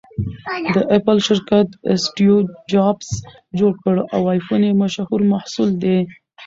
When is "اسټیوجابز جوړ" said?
1.93-3.71